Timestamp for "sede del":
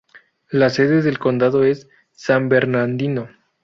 0.71-1.19